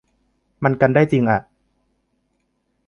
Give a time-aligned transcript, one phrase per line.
[0.63, 1.39] มันกันได้จิงอ่ะ